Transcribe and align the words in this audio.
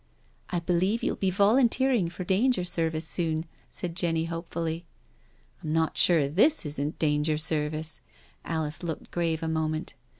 "I 0.49 0.57
believe 0.59 1.03
you'll 1.03 1.15
be 1.15 1.29
volunteering 1.29 2.09
for 2.09 2.23
danger 2.23 2.63
service 2.65 3.07
soon," 3.07 3.45
said 3.69 3.95
Jenny 3.95 4.25
hopefully." 4.25 4.83
I'm 5.63 5.73
not 5.73 5.95
sure 5.95 6.27
tfus 6.27 6.65
isn't 6.65 6.97
danger 6.97 7.37
service...." 7.37 8.01
Alice 8.43 8.81
looked 8.81 9.11
grave 9.11 9.43
a 9.43 9.47
moment. 9.47 9.93